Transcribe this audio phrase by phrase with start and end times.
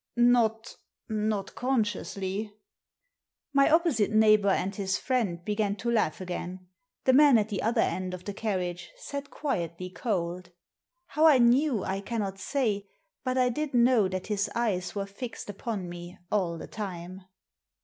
[0.15, 0.77] "Not—
[1.09, 2.51] not consciously."
[3.53, 6.65] My opposite neighbour and his friend began to laugh again.
[7.03, 10.49] The man at the other end of the carriage sat quietly cold.
[11.09, 12.87] How I knew I cannot say,
[13.23, 17.21] but I did know that his eyes were fixed ypon me all the time.